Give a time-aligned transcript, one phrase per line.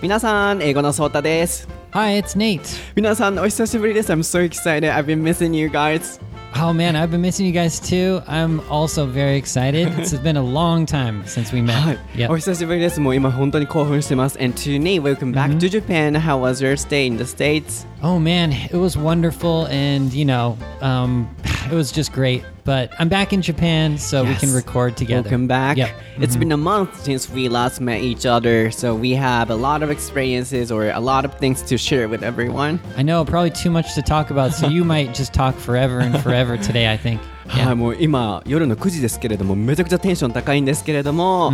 [0.00, 1.68] 皆さん、英語のソータです。
[1.92, 2.60] Hi, it's Nate.
[2.96, 4.12] 皆さん、お久しぶりです。
[4.12, 4.92] I'm so excited.
[4.92, 6.20] I've been missing you guys.
[6.54, 8.22] Oh man, I've been missing you guys too.
[8.26, 9.88] I'm also very excited.
[9.98, 11.72] it's been a long time since we met.
[11.72, 12.30] はい、 Yep.
[12.32, 13.00] お久しぶりです。
[13.00, 14.38] もう今本当に興奮してます。
[14.38, 16.12] And to Nate, welcome back to Japan.
[16.12, 17.86] How was your stay in the States?
[18.02, 21.26] Oh man, it was wonderful, and you know, um,
[21.70, 22.42] it was just great.
[22.66, 24.54] But I'm back in Japan, so we can Yes.
[24.54, 25.22] record together.
[25.22, 25.76] Welcome back.
[25.76, 25.88] Yep.
[26.20, 29.82] It's been a month since we last met each other, so we have a lot
[29.82, 32.78] of experiences or a lot of things to share with everyone.
[32.96, 36.16] I know, probably too much to talk about, so you might just talk forever and
[36.22, 36.86] forever today.
[36.92, 37.18] I think.
[37.48, 41.52] はい、もう今夜の9時ですけれどもめちゃくちゃテンション高いんですけれども、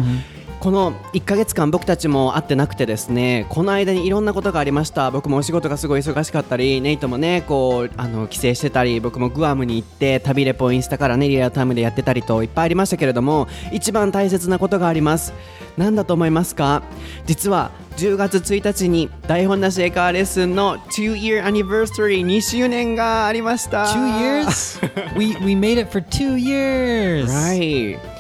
[0.63, 15.34] この1ヶ月間僕たちも会ってなくてですねこの間にいろんなことがありました僕もお仕事がすごい忙しかったりネイトもねこうあの帰省してたり僕もグアムに行って旅レポインスタからねリアルタイムでやってたりといっぱいありましたけれども一番大切なことがあります
[15.76, 16.81] 何だと思いますか？
[17.25, 24.80] 実は10月1日に台本なし英会話レッスンの2 year anniversary2 周年がありました Two years?
[25.20, 27.25] we we made it for two years.
[27.30, 28.12] Right.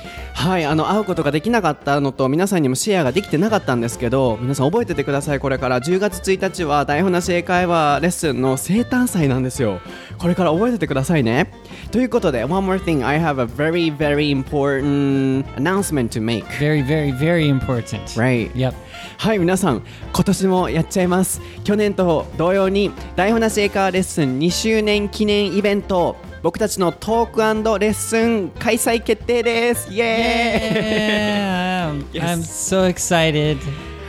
[0.43, 5.39] はい、あの会うことができなかったのと皆さんにもシェアができてなかったんですけど皆さん覚えててください。
[5.39, 9.79] これから10月1日は台本なし英会話レッスンの生誕祭なんですよ。
[10.17, 11.49] これから覚えててくださいね。
[11.91, 16.43] ということで One more thing I have a very very important announcement to make.
[16.59, 18.03] Very, very, very important.
[18.19, 18.51] Right.
[18.51, 18.73] Yep.
[19.19, 19.81] はい皆さん
[20.13, 21.39] 今年もやっちゃいます。
[21.63, 27.41] 去年と同様に台本なし英会話レッスン2周年記念イベント僕たちのトーク
[27.79, 29.89] レッスン開催決定です。
[29.89, 32.19] イエーイ。
[32.19, 33.59] Yeah, I'm so excited.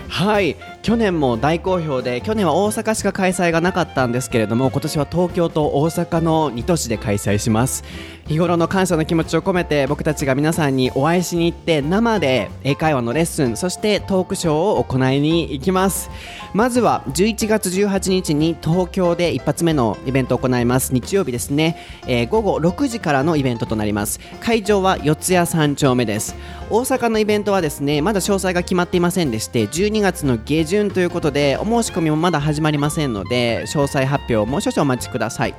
[0.08, 0.56] はい。
[0.82, 7.84] 去年も大好評で去年は大阪しか開催がなかったんですけれども今年は東京と大阪の2都市で開催します
[8.26, 16.10] 日頃の感謝の気持ちを込めて僕たちが皆さんにお会いしに行って生で英会話のレッスンそしてトークショーを行いに行きます。
[16.54, 20.94] まずは11月18日に東京で一発目のイベントを行います。
[20.94, 21.76] 日曜日ですね、
[22.06, 24.18] えー午後6時からのイベントとなります。
[24.40, 26.34] 会場は四谷三丁目です。
[26.70, 35.54] 大阪のイベントはですねまだ詳細が決まっていませんでして12月の下旬ということでお申し込みもまだ始まりませんので詳細発表をもう少々お待ちください。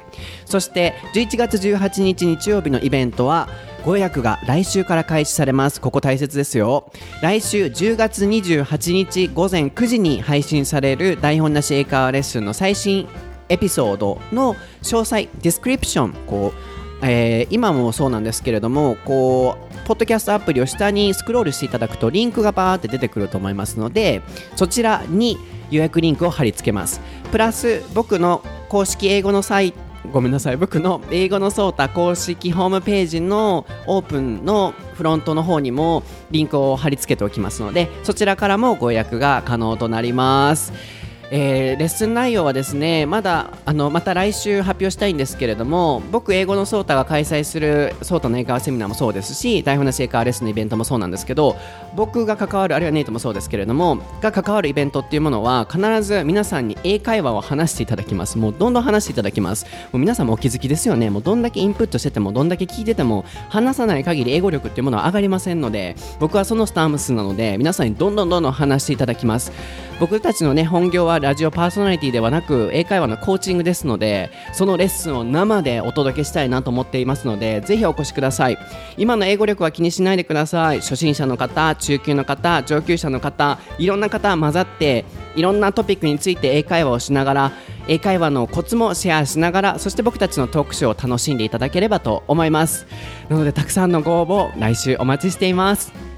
[0.45, 3.47] そして11月18日日曜曜日のイベントは
[3.83, 5.79] ご予約が来週から開始されます。
[5.79, 6.91] ここ大切ですよ。
[7.21, 13.07] 来週10月28日午前9時に配信される台本なし英会話レッスンの最新
[13.49, 24.23] エピソードの詳細ディスクリプションこう、えー今もそうなんですけれどもこうポッドキャストアプリを下にスクロールしていただくとリンクがバーって出てくると思いますので
[24.55, 25.37] そちらに
[25.69, 27.01] 予約リンクを貼り付けます。
[27.31, 41.04] プラス僕の公式英語のサイトごめんなさい僕の英語のソータ公式ホームページのオープンのフロントの方にもリンクを貼り付けておきますのでそちらからもご予約が可能となります。
[41.31, 51.55] えーレッスン内容はですねまだあのまた来週発表したいんですけれども僕英語のソータが開催するソータの英会話セミナーもそうですし台本なし英会話レッスンのイベントもそうなんですけど
[51.95, 58.37] 僕が関わるあるいはネイトもそうですけれどもが関わるイベントっていうものは必ず皆さんに英会話を話していただきます。
[58.37, 59.65] もうどんどん話していただきます。
[59.65, 61.09] もう皆さんもお気づきですよね。
[61.09, 69.51] もうどんだけインプットしててもどんだけ聞いてても話さない限り英語力っていうものは上がりませんので僕はそのスタンスなので皆さんにどんどんどんどん話していただきます。
[69.97, 78.57] 僕たちのね本業はラジオパーソナリティではなく英会話のコーチングですのでそのレッスンを生でお届けしたいなと思っていますのでぜひお越しください。
[78.97, 80.81] 今の英語力は気にしないでください。
[80.81, 87.51] 初心者の方中級の方上級者の方いろんな方混ざっていろんなトピックについて英会話をしながら
[87.87, 92.85] 英会話のコツもシェアしながらそして僕たちのトークショーを楽しんでいただければと思います。
[93.29, 96.14] なのでたくさんのご応募来週お待ちしています。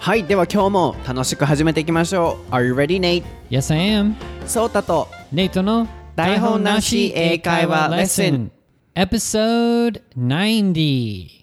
[0.00, 3.24] はいでは今日も楽しく始めていきましょう Are you ready, Nate?
[3.50, 4.14] Yes, I am.
[4.46, 8.52] ソータと Nato no 台本なし英会話レッスン
[8.94, 11.38] Episode 90.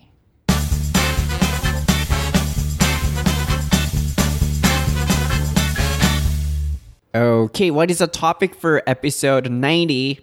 [7.14, 10.20] Okay, what is the topic for episode 90?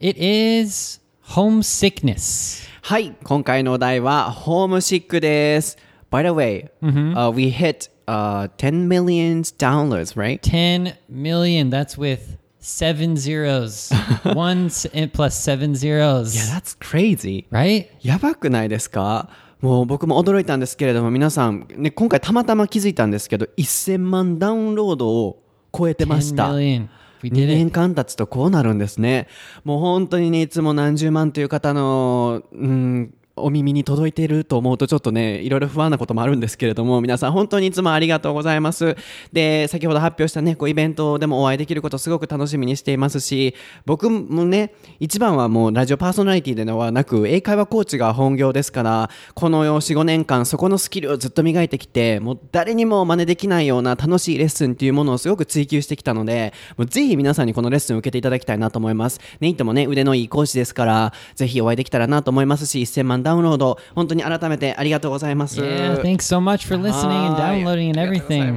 [0.00, 1.00] It is
[1.34, 2.66] homesickness.
[2.82, 5.76] はい、今回のお題はホームシックです。
[6.10, 10.40] By the way,、uh, we hit、uh, 10 million downloads, right?
[10.42, 11.70] 10 million.
[11.70, 13.92] That's with seven zeros.
[14.24, 14.70] One
[15.12, 16.34] plus seven zeros.
[16.34, 17.46] Yeah, that's crazy.
[17.50, 17.88] right?
[18.00, 19.28] やばくないですか
[19.60, 25.42] もう僕も驚いたんですけれども皆さん、ね、今回たまたま気づいたんですけど1000万ダウンロードを
[25.76, 26.48] 超えてまし10た。
[26.52, 26.88] million.
[27.22, 29.26] We 2 did 年.間経つとこうなるんですね。
[29.64, 33.14] もう本当にね、いつも何十万という方の、うん、
[33.44, 38.96] お耳に届いていると思うとちょっとね、いろいろ不安なこともあるんですけれども、皆さん本当にいつもありがとうございます。
[39.32, 43.54] で、先ほど発表したね、こうイベントでもお会いできることすごく楽しみにしていますし、
[43.86, 59.20] 僕もね、一番はもうラジオパーソナリティではなく、英会話コーチが本業ですから、この4、5年間、そこのスキルをずっと磨いてきて、もう誰にも真似できないような楽しいレッスンっていうものをすごく追求してきたので、もうぜひ皆さんにこのレッスンを受けていただきたいなと思います。
[59.40, 65.60] ネイトもね、腕のいい講師ですから、ぜひお会いできたらなと思いますし、1000万ダウンロード、本当に改めてありがとうございます。
[65.60, 68.56] Yeah, thanks so much for listening and はい downloading and everything.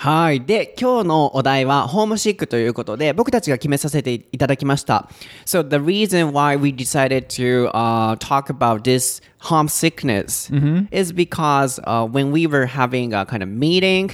[0.00, 0.42] はい。
[0.42, 5.08] で、今日のお題は、ホームシックということで、僕たちが決めさせていただきました。
[5.46, 10.50] So, the reason why we decided to、uh, talk about this homesickness
[10.90, 14.10] is because uh, when we were having a kind of meeting,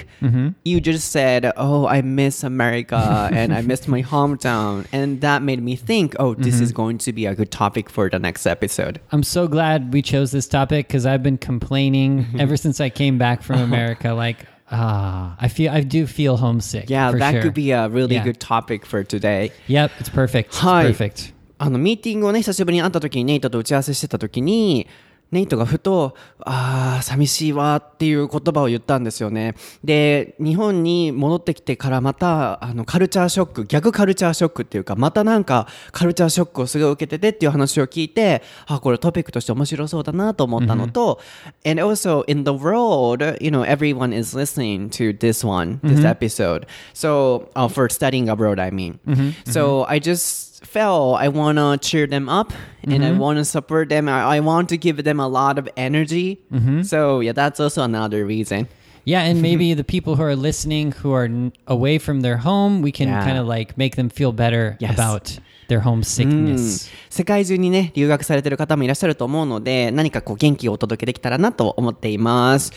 [0.64, 4.86] you just said, Oh, I miss America and I miss my hometown.
[4.92, 8.08] And that made me think, Oh, this is going to be a good topic for
[8.08, 9.00] the next episode.
[9.10, 13.18] I'm so glad we chose this topic because I've been complaining ever since I came
[13.18, 14.12] back from America.
[14.12, 16.88] Like, ah, I feel I do feel homesick.
[16.90, 17.42] Yeah, for that sure.
[17.42, 18.24] could be a really Yeah.
[18.24, 19.52] good topic for today.
[19.68, 20.50] Yep, it's perfect.
[20.52, 21.32] It's はい perfect.
[21.58, 24.88] あのミーティングをね久しぶりに会った時にネイトと打ち合わせしてた時に
[25.31, 29.55] ネイトがふと「あー寂しいわ」っていう言葉を言ったんですよね。
[29.83, 41.19] で日本に戻ってきてからまたあのカルチャーショック逆カルチャーショックっていうかまたなんかカルチャーショックをすごい受けててっていう話を聞いてあこれトピックとして面白そうだなと思ったのと、
[41.65, 46.65] and also in the world you know everyone is listening to this one this episode.
[46.93, 48.99] So uh, for studying abroad I mean.
[49.45, 52.52] So I just felt I want to cheer them up
[52.84, 54.08] and I want to support them.
[54.08, 56.40] I, I want to give them a lot of energy.
[56.82, 58.68] So, yeah, that's also another reason.
[59.04, 62.82] Yeah, and maybe the people who are listening who are n- away from their home,
[62.82, 63.24] we can Yeah.
[63.24, 64.92] kind of like make them feel better Yes.
[64.94, 66.88] about their homesickness.
[67.10, 72.72] 世界中にね、留学されてる方もいらっしゃると思うので、何かこう元気をお届けできたらなと思っています。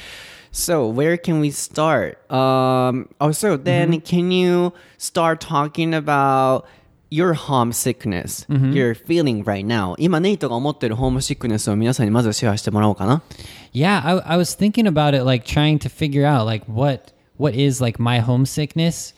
[0.52, 2.18] So, where can we start?
[2.30, 6.64] Um, also, then, can you start talking about
[7.12, 9.96] your homesickness, you're feeling right now?
[9.98, 13.22] 今、ネイトが思ってるホームシックネスを皆さんにまずシェアしてもらおうかな。
[13.74, 17.54] Yeah, I, I was thinking about it, like trying to figure out like what what
[17.54, 19.14] is like my homesickness,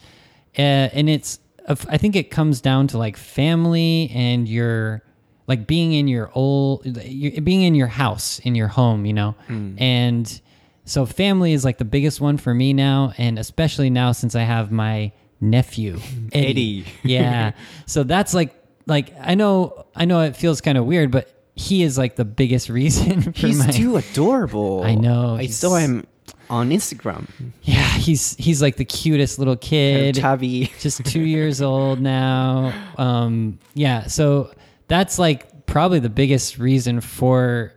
[0.57, 5.03] uh, and it's of- I think it comes down to like family and your
[5.47, 9.35] like being in your old you being in your house in your home, you know,
[9.79, 10.41] and
[10.85, 14.41] so family is like the biggest one for me now, and especially now since I
[14.43, 15.11] have my
[15.42, 15.98] nephew
[16.32, 16.86] Eddie.
[17.02, 17.52] yeah,
[17.86, 18.54] so that's like
[18.86, 22.24] like I know I know it feels kind of weird, but he is like the
[22.24, 24.82] biggest reason for He's my too adorable.
[24.84, 26.06] I know, I saw him
[26.48, 27.26] on Instagram.
[27.62, 30.14] Yeah, he's he's like the cutest little kid.
[30.16, 30.72] Chubby.
[30.80, 32.72] just two years old now.
[32.96, 34.52] Um, yeah, so
[34.88, 37.72] that's like probably the biggest reason for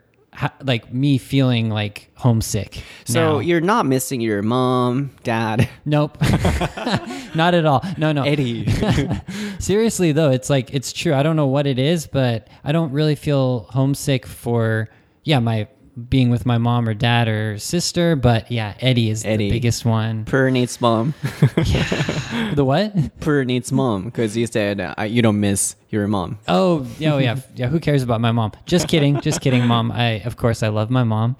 [0.62, 2.84] like me feeling like homesick.
[3.06, 3.40] So now.
[3.40, 6.18] you're not missing your mom, dad, nope,
[7.36, 7.84] not at all.
[7.98, 8.24] No, no.
[8.24, 8.70] Eddie.
[9.60, 11.14] Seriously though, it's like it's true.
[11.14, 14.90] I don't know what it is, but I don't really feel homesick for
[15.24, 15.68] yeah my
[16.09, 18.17] being with my mom or dad or sister.
[18.17, 19.49] But yeah, Eddie is Eddie.
[19.49, 20.25] the biggest one.
[20.25, 21.15] Per needs mom.
[22.55, 23.21] The what?
[23.21, 26.39] Per needs mom because you said uh, you don't miss your mom.
[26.49, 27.69] Oh, yeah, oh, yeah, yeah.
[27.69, 28.53] Who cares about my mom?
[28.67, 29.93] Just kidding, just kidding, mom.
[29.93, 31.37] I, of course, I love my mom.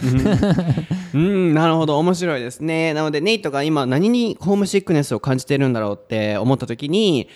[1.13, 2.95] うん、なるほど、面白いですね。
[2.95, 7.29] なので、ネイトが今何にホームシックネスを感じてるんだろうって思った時に、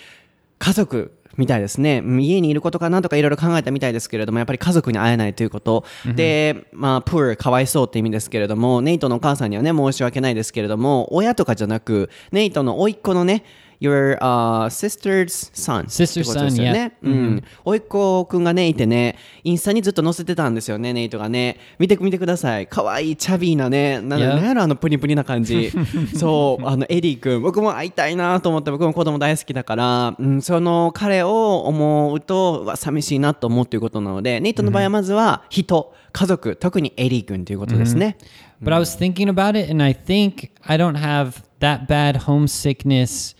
[0.59, 2.04] 家族 みたいですね。
[2.06, 5.86] うん家にいることかなとかいろいろ考えたみたいですけれども、やっぱり家族に会えないということ。
[6.16, 13.44] で、まあ、プール、かわいそうって意味ですけれども、ネイトのお母さんにはね、申し訳ないですけれども、親とかじゃなく、ネイトの甥っ子のね、
[13.80, 15.86] your、uh, sister's son.
[15.86, 16.92] Sister's son, ね。
[17.02, 17.44] うん。
[17.64, 21.58] 甥っ子くんがね、いてね、インスタにずっと載せてたんですよね、ネイトがね。
[21.80, 22.68] 見て、見てください。
[22.68, 24.36] かわいい、 chubby なね、な Yeah.
[24.36, 25.72] なんやろ、あのプニプニな感じ。
[26.18, 38.18] そう、あの、エディ君、僕も会いたいなと思って、僕も子供大好きだから、うん、その彼を思うと、うわ寂しいなと思うということなので、ネイトの場合はまずは人、家族、特にエディ君ということですね。
[38.62, 43.36] But I was thinking about it, and I think I don't have that bad homesickness,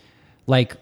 [0.50, 0.76] like,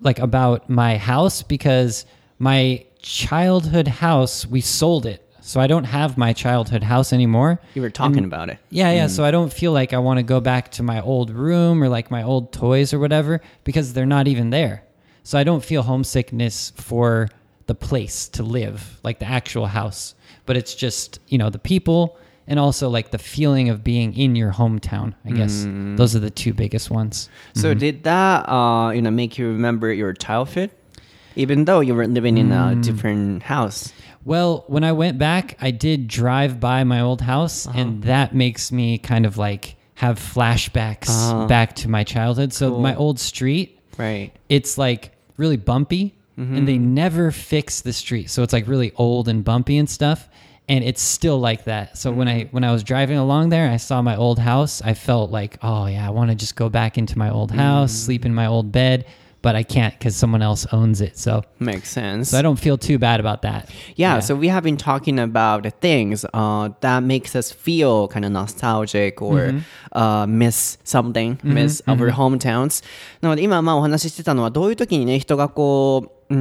[0.00, 2.06] like about my house because
[2.38, 7.58] my childhood house we sold it, so I don't have my childhood house anymore.
[7.74, 8.58] You were talking about it.
[8.70, 9.06] Yeah, yeah.
[9.06, 9.14] Mm-hmm.
[9.14, 11.88] So I don't feel like I want to go back to my old room or
[11.88, 14.84] like my old toys or whatever because they're not even there.
[15.22, 17.28] So I don't feel homesickness for
[17.66, 20.14] the place to live, like the actual house.
[20.44, 24.34] But it's just, you know, the people and also like the feeling of being in
[24.34, 25.14] your hometown.
[25.24, 25.96] I guess mm-hmm.
[25.96, 27.28] those are the two biggest ones.
[27.54, 27.78] So mm-hmm.
[27.78, 30.70] did that, uh, you know, make you remember your childhood?
[31.36, 32.82] Even though you were living in a mm.
[32.82, 33.92] different house.
[34.24, 37.78] Well, when I went back, I did drive by my old house, uh-huh.
[37.78, 41.46] and that makes me kind of like have flashbacks uh-huh.
[41.46, 42.52] back to my childhood.
[42.52, 44.32] So my old street, Right.
[44.48, 46.94] it's like really bumpy, and they mm-hmm.
[46.94, 50.28] never fix the street, so it's like really old and bumpy and stuff
[50.69, 51.97] And it's still like that.
[51.97, 54.81] So when I when I was driving along there, I saw my old house.
[54.81, 57.91] I felt like, oh yeah, I want to just go back into my old house,
[57.91, 59.03] sleep in my old bed,
[59.41, 61.17] but I can't because someone else owns it.
[61.17, 62.29] So Makes sense.
[62.29, 63.69] so I don't feel too bad about that.
[63.97, 68.23] Yeah, so we have been talking about the things uh, that makes us feel kind
[68.23, 72.81] of nostalgic or、uh, miss something, miss our hometowns.
[73.21, 76.39] なので今まあお話ししてたのはどういう時にね人がこううー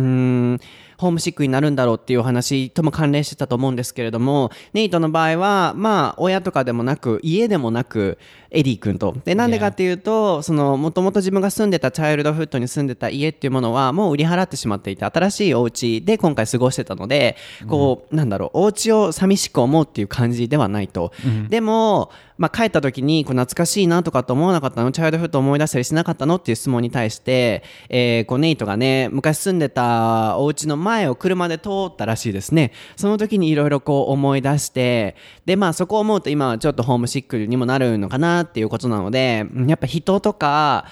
[0.55, 0.61] ん
[0.98, 8.18] ホームシックになるんだろうっていうお話とも関連してたと思うんですけれどもネイトの場合はまあ親とかでもなく家でもなく
[8.50, 9.16] エディ君と。
[9.26, 17.36] でなんでかっていうとそのもともと自分が住んでたチャイルドフットに住んでた家っていうものはもう売り払ってしまっていて新しいお家で今回過ごしてたので
[17.68, 21.12] こう、なんだろうお家を寂しく思うっていう感じではないと、
[21.50, 24.92] でも、まあ、帰った時にこう懐かしいなとかって思わなかったの？
[24.92, 26.36] チャイルドフット思い出したりしなかったの？
[26.36, 32.72] っていう質問に対して、えーこうネイトがね昔住んでたお家の前を車で通ったらしいですね。
[32.96, 40.86] その時にいろいろこう思い出してでまあそこを思うと今はちょっとホームシックにもなるのかなっていうことなのでうんやっぱ人とか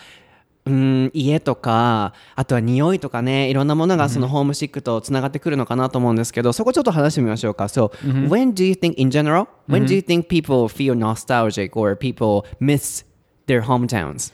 [0.66, 7.92] うん家とかあとは匂いとかねいろんなものがそのホームシックとつながってくるのかなと思うんですけどそこちょっと話してみましょうか So、
[8.28, 13.06] when do you think in general when do you think people feel nostalgic or people miss
[13.48, 14.34] their hometowns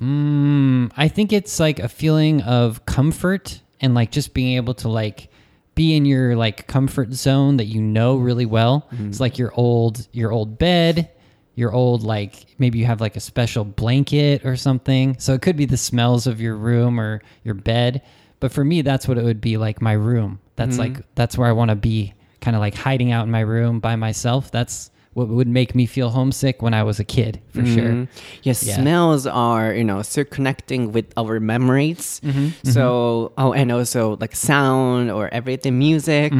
[0.00, 4.88] Mm, I think it's like a feeling of comfort and like just being able to
[4.88, 5.28] like
[5.74, 8.88] be in your like comfort zone that you know really well.
[9.08, 11.10] It's like your old your old bed,
[11.54, 15.16] your old like maybe you have like a special blanket or something.
[15.18, 18.02] So it could be the smells of your room or your bed.
[18.40, 20.40] But for me that's what it would be like my room.
[20.56, 21.02] That's like mm-hmm.
[21.14, 23.96] that's where I want to be kind of like hiding out in my room by
[23.96, 24.50] myself.
[24.50, 27.74] That's what would make me feel homesick when I was a kid, for mm-hmm.
[27.74, 28.08] sure.
[28.42, 28.76] Yes, Yeah.
[28.76, 32.20] smells are you know still connecting with our memories.
[32.22, 32.68] Mm-hmm.
[32.70, 36.32] So oh, and also like sound or everything, music.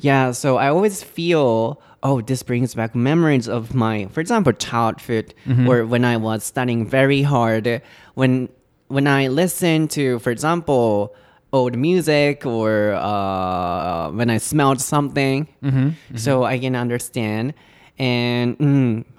[0.00, 5.34] Yeah, so I always feel oh, this brings back memories of my, for example, childhood
[5.46, 5.68] mm-hmm.
[5.68, 7.82] or when I was studying very hard.
[8.14, 8.48] When
[8.88, 11.14] when I listen to, for example.
[11.54, 16.16] Old music, or uh, when I smelled something, mm-hmm.
[16.16, 16.44] so mm-hmm.
[16.54, 17.52] I can understand.
[17.98, 18.56] And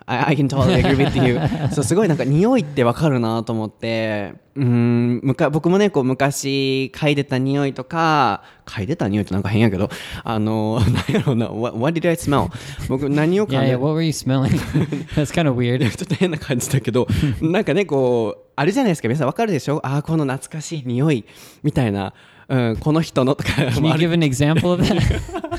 [0.06, 1.40] I, I can totally agree with you
[1.74, 9.90] そうすごいなんか匂いってわかるなと思ってうんむか僕もねこう昔嗅いでた匂いとか嗅いでた匂いってなんか変やけど
[10.24, 12.50] あの 何やろうな what, what did I smell?
[12.90, 13.80] 僕何を嗅んで yeah.
[13.80, 14.50] What were you smelling?
[15.16, 15.80] That's kind of weird.
[15.80, 17.08] ちょっと変な感じだけど
[17.42, 19.80] なんかねこうあるじゃないですか皆さんわかるでしょ？
[19.84, 21.26] ああこの懐かしい匂い
[21.64, 22.14] みたいな、
[22.50, 25.53] うん、この人のとか Can you give an example of that?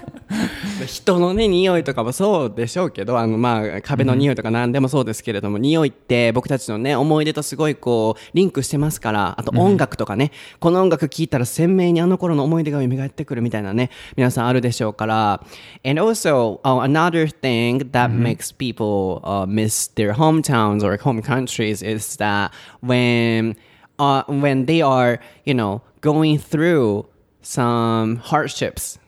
[0.86, 15.44] 人のね匂いとかもそうでしょうけどあのまあ壁の匂いとか何でもそうですけれども、匂いって僕たちのね思い出とすごいこうリンクしてますからあと音楽とかね、この音楽聴いたら鮮明にあの頃の思い出が蘇ってくるみたいなね皆さんあるでしょうから
[15.84, 22.50] and also、uh, another thing that makes people、uh, miss their hometowns or home countries is that
[22.82, 23.56] when
[23.98, 27.06] uh, when they are you know going through
[27.42, 28.98] some hardships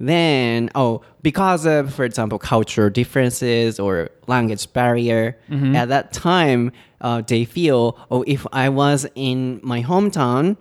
[0.00, 5.36] then oh because of for example cultural differences or language barrier
[5.74, 10.56] at that time uh, they feel oh if i was in my hometown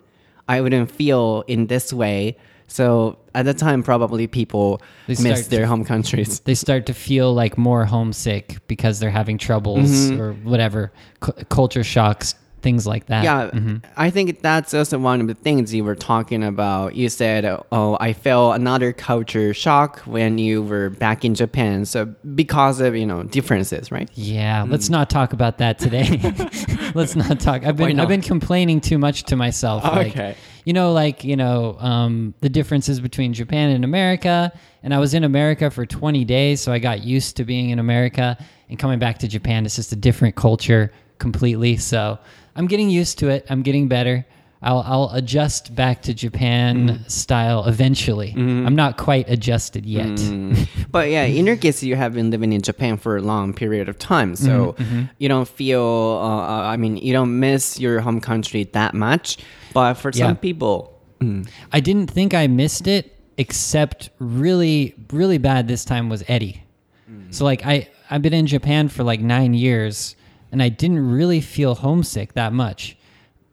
[0.47, 2.35] i wouldn't feel in this way.
[2.69, 6.39] So at that time probably people They miss their to- home countries.
[6.45, 10.91] They start to feel like more homesick because they're having troubles or whatever,
[11.21, 13.23] cu- culture shocks, things like that.
[13.23, 13.51] Yeah,
[13.95, 16.95] I think that's also one of the things you were talking about.
[16.95, 22.05] You said, "Oh, I felt another culture shock when you were back in Japan." So
[22.35, 24.09] because of you know differences, right?
[24.15, 26.19] Yeah, let's not talk about that today.
[26.95, 27.65] let's not talk.
[27.65, 27.99] I've been?
[27.99, 29.83] I've been complaining too much to myself.
[29.83, 30.35] Like, Okay.
[30.65, 34.51] you know, like you know, um, the differences between Japan and America.
[34.83, 37.79] And I was in America for 20 days, so I got used to being in
[37.79, 38.37] America.
[38.69, 41.75] And coming back to Japan, it's just a different culture completely.
[41.77, 42.19] So
[42.57, 43.45] I'm getting used to it.
[43.49, 44.25] I'm getting better.
[44.61, 47.07] I'll, I'll adjust back to Japan mm-hmm.
[47.07, 48.29] style eventually.
[48.29, 48.65] Mm-hmm.
[48.65, 50.07] I'm not quite adjusted yet.
[50.07, 50.63] Mm-hmm.
[50.91, 53.87] But yeah, in your case, you have been living in Japan for a long period
[53.89, 54.75] of time, so
[55.19, 55.83] you don't feel.
[55.83, 59.37] Uh, uh, I mean, you don't miss your home country that much.
[59.73, 60.27] But for Yeah.
[60.27, 61.47] some people, mm.
[61.71, 66.63] I didn't think I missed it, except really, really bad this time was Eddie.
[67.11, 67.33] Mm.
[67.33, 70.15] So like I I've been in Japan for like nine years,
[70.51, 72.97] and I didn't really feel homesick that much.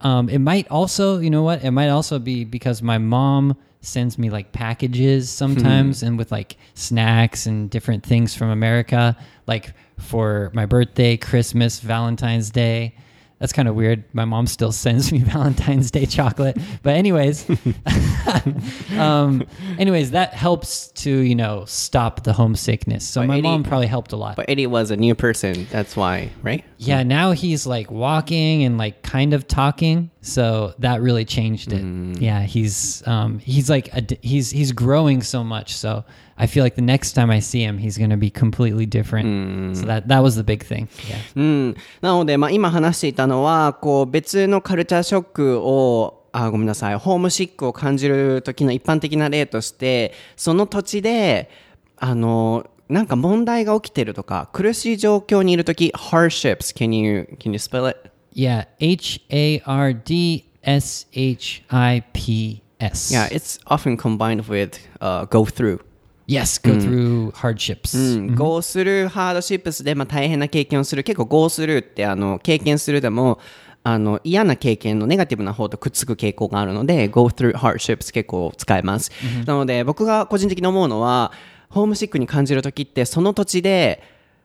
[0.00, 1.64] Um, it might also, you know what?
[1.64, 6.56] It might also be because my mom sends me like packages sometimes and with like
[6.74, 12.94] snacks and different things from America, like for my birthday, Christmas, Valentine's Day.
[13.40, 14.04] That's kind of weird.
[14.14, 16.56] My mom still sends me Valentine's Day chocolate.
[16.82, 17.46] But anyways,
[18.96, 19.44] um,
[19.78, 23.06] anyways, that helps to, you know, stop the homesickness.
[23.06, 24.36] So But my Eddie- mom probably helped a lot.
[24.36, 25.66] But Eddie was a new person.
[25.70, 26.64] That's why, right?
[26.78, 31.84] Yeah, now he's like walking and like kind of talking, so that really changed it.
[32.18, 36.04] Yeah, he's um he's like a, he's he's growing so much, so
[36.38, 39.76] I feel like the next time I see him, he's gonna be completely different.
[39.76, 40.88] So that that was the big thing.
[41.06, 41.18] Yeah.
[41.36, 51.50] うん、なので、まあ、今話していたのはこう別のカルチャーショックをあごめんなさいホームシックを感じる時の一般的な例としてその土地で
[51.96, 62.02] あのなんか問題が起きてるとか苦しい状況にいる時 hardships can you can you spell it Yeah, H A R D S H I
[62.12, 63.12] P S.
[63.12, 65.80] yeah it's often combined with、uh, go through.
[66.26, 67.96] Yes, go through hardships.
[67.96, 71.04] うん、go through ハードシップスで、まあ、大変な経験をする。
[71.04, 73.38] 結構 go through ってあの経験するでも
[73.82, 79.12] あの嫌な経験のネガティブな方とくっつく傾向があるので go through hardships 結構使えます、
[79.44, 81.32] なので僕が個人的に思うのは
[81.68, 84.02] ホームシックに感じる時ってその土地で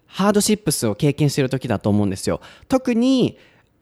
[0.08, 2.42] ハードシップスを経験している時だと思うんですよ。
[2.68, 3.38] 特に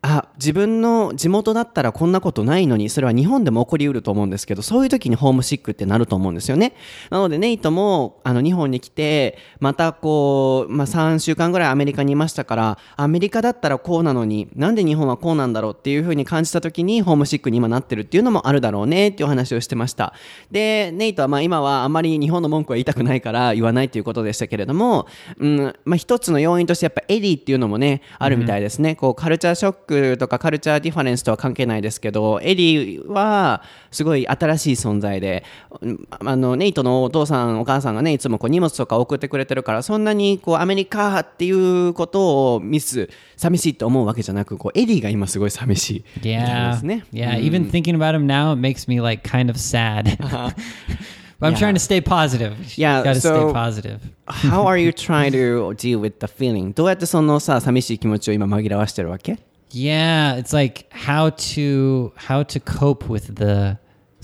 [0.09, 6.73] あ自分の地元だったらこんなことないのにそれは日本でも起こりうると思うんですけどそういう時にホームシックってなると思うんですよね。
[7.09, 20.13] なのでネイトもあの日本に来てまたこう、まあ、3週間ぐらいアメリカにいましたからアメリカだったらこうなのになんで日本はこうなんだろうっていうふうに感じた時にホームシックに今なってるっていうのもあるだろうねっていうお話をしてました。
[20.51, 25.07] でネイトはまあ今はあまり日本の文句は言いたくないから言わないということでしたけれども、
[25.39, 33.61] うんまあ、一つの要因としてやっぱエディっていうのもねあるみたいですね、こうカルチャーショックとか culture difference とは関係ないですけどエディは
[33.91, 35.43] すごい新しい存在で
[35.81, 46.75] うんあのネイトのお父さんお母さんがねいつもこう荷物とか送ってくれてるからそんなにこうアメリカっていうことを miss 寂しいと思うわけじゃなくこうエディが今すごい寂しいみたいで Yeah.
[46.77, 47.39] すね Yeah.
[47.39, 50.17] Even thinking about him now, it makes me like kind of sad.
[51.39, 52.55] but I'm trying to stay positive.
[52.77, 53.99] Yeah, Got to so- stay positive.
[54.27, 56.73] How are you trying to deal with the feeling?
[56.73, 59.37] どうやってそのさ寂しい気持ちを今紛らわしてるわけ？
[59.71, 63.79] Yeah, it's like how to how to cope with the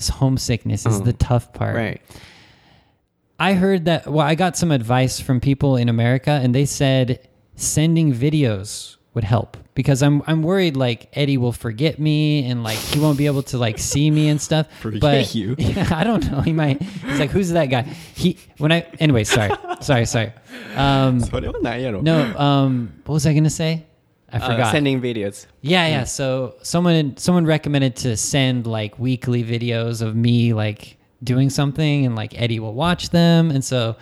[0.08, 1.18] homesickness is the mm.
[1.18, 1.76] tough part.
[1.76, 2.02] Right.
[3.38, 7.28] I heard that well I got some advice from people in America and they said
[7.56, 12.78] sending videos would help because I'm I'm worried like Eddie will forget me and like
[12.78, 14.66] he won't be able to like see me and stuff.
[14.80, 15.54] Forget but you?
[15.58, 16.40] Yeah, I don't know.
[16.40, 16.78] He might.
[16.80, 17.82] It's like, who's that guy?
[17.82, 19.24] He when I anyway.
[19.24, 20.32] Sorry, sorry, sorry.
[20.74, 21.20] Um,
[22.02, 22.36] no.
[22.36, 23.86] Um, what was I gonna say?
[24.34, 24.72] I Uh, forgot.
[24.72, 25.46] sending videos.
[25.62, 26.02] Yeah, yeah.
[26.02, 26.08] Mm.
[26.08, 32.14] So someone someone recommended to send like weekly videos of me like doing something and
[32.16, 33.96] like Eddie will watch them and so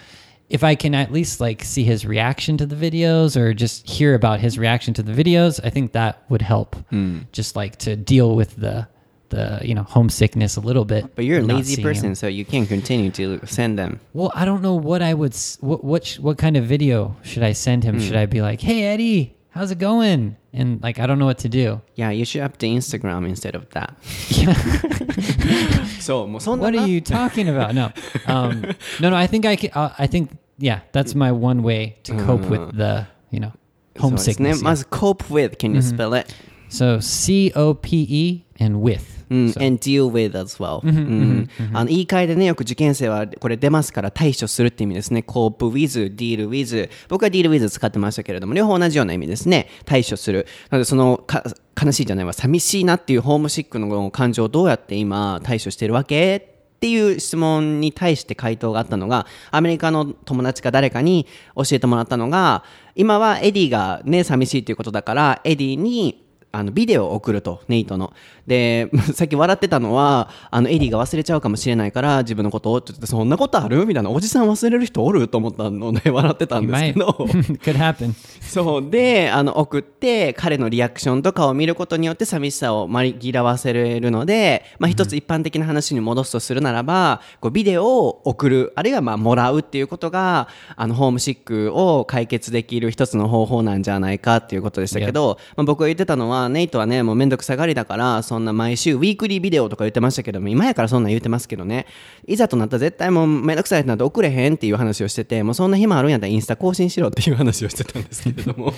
[0.49, 4.14] if I can at least like see his reaction to the videos or just hear
[4.14, 7.21] about his reaction to the videos, I think that would help hmm.
[7.33, 8.87] just like to deal with the
[9.31, 11.14] the you know homesickness a little bit.
[11.16, 12.14] But you're a lazy person, him.
[12.16, 13.99] so you can't continue to send them.
[14.12, 17.16] Well, I don't know what I would s- what what sh- what kind of video
[17.23, 17.95] should I send him?
[17.95, 18.03] Hmm.
[18.03, 20.36] Should I be like, "Hey Eddie, how's it going?
[20.52, 21.80] And like, I don't know what to do.
[21.94, 23.96] Yeah, you should up the Instagram instead of that.
[24.28, 24.52] Yeah.
[26.00, 27.74] so, what are you talking about?
[27.74, 27.92] No,
[28.26, 28.62] um,
[29.00, 29.16] no, no.
[29.16, 32.60] I think I can, uh, I think yeah, that's my one way to cope with
[32.60, 32.70] uh.
[32.72, 33.52] the you know
[33.98, 34.62] homesickness.
[34.62, 35.58] Must cope with.
[35.58, 35.94] Can you mm-hmm.
[35.94, 36.34] spell it?
[36.68, 39.21] So C O P E and with.
[39.33, 45.25] うん、So- and deal with as well、うんあの言い換えでねよく受験生はこれ出ますから対処するって意味ですね。
[45.27, 49.68] cope with deal with 僕は deal with 使ってましたけれども両方同じような意味ですね。
[49.85, 50.47] 対処する。
[50.71, 51.45] なのでそのか
[51.83, 62.64] 悲しいじゃないわ寂しいなっていうホームシックの感情をどうやって今対処してるわけっていう質問に対して回答があったのがアメリカの友達か誰かに教えてもらったのが
[62.97, 68.12] 今はエディがね寂しいということだからエディにあのビデオを送るとネイトの。
[68.46, 73.86] で さっき笑ってたのはあのエディが忘れちゃうかもしれないから自分のことをって言ってそんなことある？
[73.86, 75.28] みたいなおじさん忘れる人おる？
[75.28, 77.06] と思ったので 笑ってたんですけど。
[77.64, 78.12] Could happen.
[78.40, 78.90] そう。
[78.90, 101.87] であの送って彼のリアクションとかを見ることによって寂しさを紛らわせれるので、まあ、一つ一般的な話に戻すとするならばこうビデオを送るあるいはまあもらうっていうことがあのホームシックを解決できる一つの方法なんじゃないかっていうことでしたけど、まあ、僕が言ってたのはネイトはねもうめんどくさがりだからそんな毎週ウィークリービデオとか言ってましたけども今やからそんなん言ってますけどね
[102.26, 108.72] いざとなったら絶対もうめんどくさいってなって送れへんっていう話をしててもうそんな暇あるんやったらインスタ更新しろっていう話をしてたんですけれども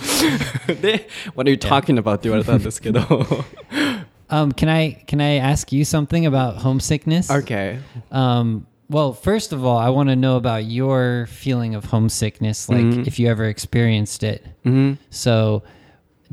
[0.80, 3.00] で「What are you talking about?」って言われたんですけど
[4.30, 7.30] Um, can I can I ask you something about homesickness?
[7.30, 7.78] Okay.
[8.10, 12.80] Um, well, first of all, I want to know about your feeling of homesickness, like
[12.84, 13.02] Mm-hmm.
[13.06, 14.42] if you ever experienced it.
[15.10, 15.62] So,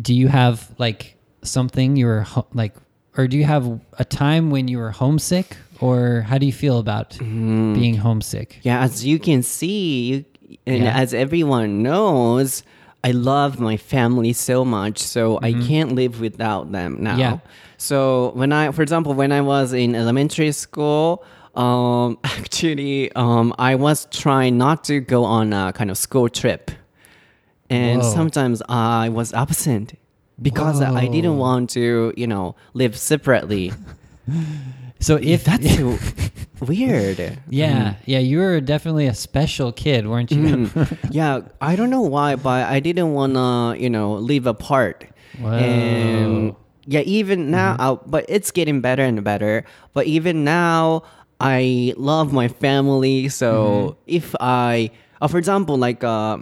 [0.02, 2.73] do you have like something you were ho- like,
[3.17, 6.77] or do you have a time when you were homesick, or how do you feel
[6.80, 7.73] about Mm-hmm.
[7.73, 8.60] being homesick?
[8.63, 10.97] Yeah, as you can see, you, and Yeah.
[10.97, 12.63] as everyone knows,
[13.04, 17.12] I love my family so much, so I can't live without them now.
[17.12, 17.19] Mm-hmm.
[17.19, 17.38] Yeah.
[17.77, 21.23] So when I, for example, when I was in elementary school,
[21.56, 26.69] um, actually, um, I was trying not to go on a kind of school trip,
[27.69, 28.13] and Whoa.
[28.13, 29.93] sometimes I was absent
[30.41, 33.71] because I didn't want to, you know, live separately.
[35.01, 35.97] So if That's so
[36.65, 37.39] weird.
[37.49, 40.38] yeah, yeah, you were definitely a special kid, weren't you?
[40.69, 41.08] Mm-hmm.
[41.12, 45.10] yeah, I don't know why, but I didn't wanna, you know, live apart.
[45.39, 45.49] Whoa.
[45.58, 49.65] And yeah, even now, uh, but it's getting better and better.
[49.93, 51.01] But even now,
[51.39, 53.27] I love my family.
[53.30, 56.38] So if I, uh, for example, like uh,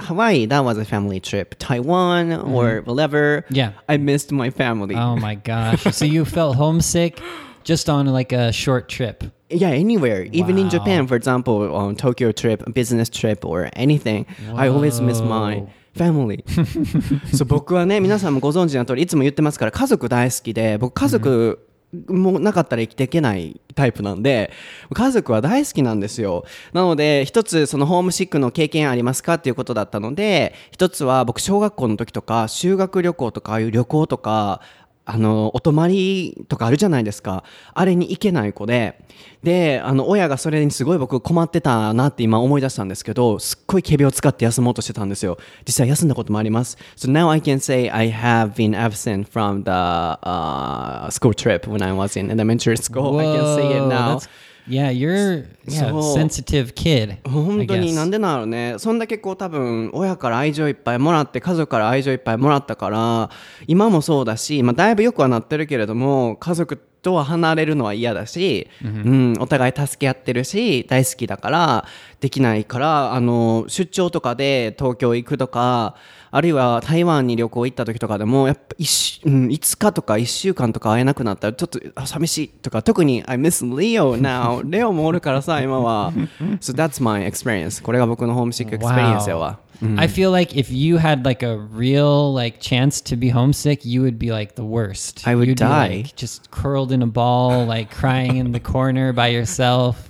[0.00, 1.54] Hawaii, that was a family trip.
[1.58, 3.44] Taiwan or whatever.
[3.50, 3.72] Yeah.
[3.88, 4.96] I missed my family.
[4.96, 5.82] oh my gosh!
[5.94, 7.20] So you felt homesick
[7.62, 9.22] just on like a short trip.
[9.50, 10.24] Yeah, anywhere.
[10.32, 10.70] Even in Wow.
[10.70, 15.68] Japan, for example, on Tokyo trip, business trip, or anything, I always miss my Whoa.
[15.94, 16.44] family.
[17.32, 21.60] そう僕はね、皆さんもご存知の通り、いつも言ってますから、家族大好きで、僕家族
[22.07, 24.51] もなかったら生きていけないタイプなんで、
[24.93, 26.45] 家族は大好きなんですよ。
[26.73, 34.61] なので、一つそのホームシックの経験ありますかっていうことだったので、一つは僕小学校の時とか、修学旅行とか、ああいう旅行とか、
[35.05, 37.43] あの、お泊まりとかあるじゃないですか。
[37.73, 38.99] あれに行けない子で。
[39.43, 45.37] で、あの、親がそれにすごい僕困ってたなって今思い出したんですけど、すっごい仮病を使って休もうとしてたんですよ。
[45.67, 46.77] 実際休んだこともあります。
[46.95, 52.17] So now I can say I have been absent from the、uh, school trip when I was
[52.17, 53.19] in elementary school.
[53.19, 54.19] I can say it Whoa, now.
[54.67, 57.17] Yeah, you're yeah, So- sensitive kid.
[57.23, 63.29] 本当に.なんでなのねそんだけこう多分親から愛情いっぱいもらって家族から愛情いっぱいもらったから
[63.67, 71.85] 今もそうだし、まあ、だいぶよくはなってるけれども家族とは離れるのは嫌だし、うん、お互い助け合ってるし大好きだから
[72.21, 75.95] できないからあの出張とかで東京行くとか
[76.35, 86.11] あるいは台湾に旅行行った時とかでもやっぱ 1,、うん、5日とか1週間とか会えなくなったらちょっとあ寂しいとか特に I miss Leo now レオもおるからさ今は
[86.59, 89.59] So that's my experience これが僕の homesick experience やわ
[89.95, 94.01] I feel like if you had like a real like chance to be homesick, you
[94.01, 95.27] would be like the worst.
[95.27, 95.87] I would You'd be, die.
[95.97, 100.09] like, just curled in a ball, like crying in the corner by yourself.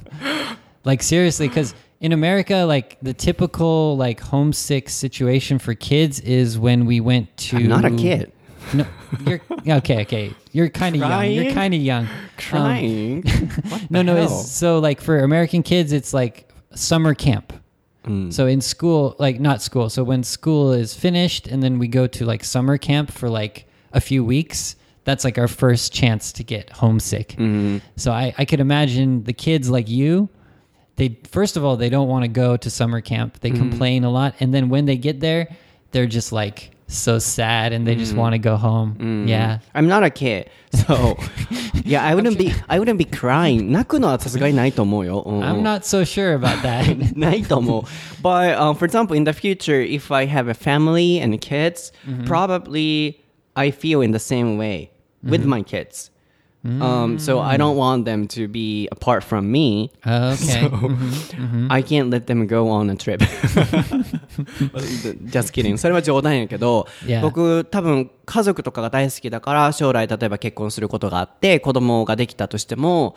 [0.86, 6.86] Like seriously, because in America, like the typical like homesick situation for kids is when
[6.86, 7.56] we went to.
[7.56, 8.32] I'm not a kid
[8.74, 8.86] No,
[9.26, 10.02] you're okay.
[10.02, 11.32] Okay, you're kind of young.
[11.32, 12.06] You're kind of young.
[12.06, 13.22] Um, crying
[13.70, 14.16] What no, no.
[14.16, 14.26] hell?
[14.26, 17.54] It's, so like for American kids, it's like summer camp.
[18.32, 19.89] So in school, like not school.
[19.89, 23.66] So when school is finished, and then we go to like summer camp for like
[23.94, 24.76] a few weeks.
[25.06, 27.36] That's like our first chance to get homesick.
[27.96, 30.28] So I, I could imagine the kids like you
[30.97, 33.40] They first of all they don't want to go to summer camp.
[33.40, 35.49] They complain a lot, and then when they get there,
[35.92, 39.29] they're just like so sad, and they just want to go home.
[39.29, 39.61] Yeah.
[39.75, 41.16] I'm not a kid so
[41.85, 46.61] yeah I wouldn't be I wouldn't be crying 泣 くのはさすがにないと思うよ、うん I'm not so sure about
[46.62, 47.16] that.
[47.18, 47.83] ないと思う
[48.23, 51.92] but um, for example in the future if I have a family and kids
[52.27, 53.21] probably
[53.55, 54.90] I feel in the same way
[55.23, 56.11] with my kids
[56.65, 60.63] Um, so I don't want them to be apart from me okay.
[61.69, 63.19] I can't let them go on a trip.
[65.30, 65.78] Just kidding.
[65.78, 67.21] それは冗談やけど、Yeah.
[67.21, 73.15] 僕多分家族とかが大好きだから将来例えば結婚することがあって子供ができたとしても、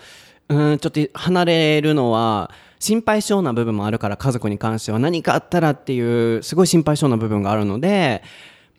[0.48, 8.22] うん、ちょっと離れるのは心配性な部分もあるから家族に関しては何かあったらっていうすごい心配性な部分があるので、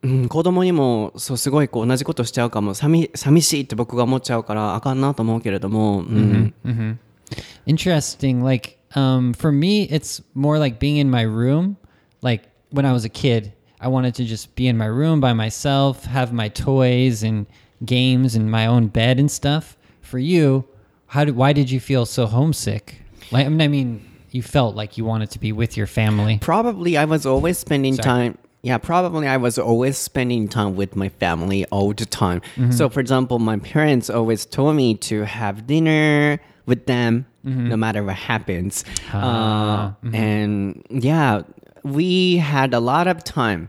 [0.03, 6.55] うん、子供にもそうすごいこう同じことしちゃうかも寂寂しいって僕が思っちゃうからあかんなと思うけれども、うん、
[7.67, 8.43] Interesting.
[8.43, 11.77] Like, um, for me, it's more like being in my room.
[12.21, 15.33] Like when I was a kid, I wanted to just be in my room by
[15.33, 17.47] myself, have my toys and
[17.85, 19.77] games and my own bed and stuff.
[20.01, 20.65] For you,
[21.07, 23.03] how did why did you feel so homesick?
[23.31, 26.39] Like, I mean, I mean, you felt like you wanted to be with your family.
[26.41, 28.05] Probably I was always spending Sorry.
[28.05, 28.39] time.
[28.65, 32.41] Yeah, probably I was always spending time with my family all the time.
[32.71, 38.05] So, for example, my parents always told me to have dinner with them no matter
[38.05, 38.85] what happens.
[39.13, 41.43] Uh, And yeah,
[41.83, 43.69] we had a lot of time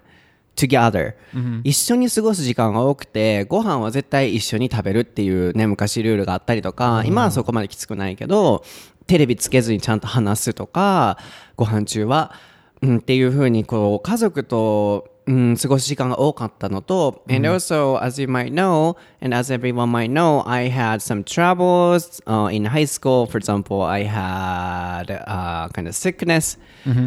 [0.56, 1.16] together、
[1.64, 8.64] 一緒に過ごす時間が多くてご飯は絶対一緒に食べるっていうね昔ルールがあったりとか、今はそこまできつくないけど
[9.08, 11.18] テレビつけずにちゃんと話すとか
[11.58, 12.34] ご飯中は、
[12.82, 22.22] うん、っていうふうにこう家族とうん、過ごす時間が多かったのと、and also, as you might know, and as everyone might know, I had some troubles
[22.28, 23.26] uh, in high school.
[23.26, 26.58] For example, I had uh, kind of sickness,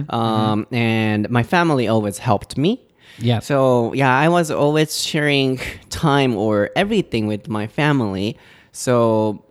[0.08, 2.80] um, and my family always helped me.
[3.18, 3.40] Yeah.
[3.40, 5.58] So yeah, I was always sharing
[5.90, 8.38] time or everything with my family.
[8.72, 9.44] So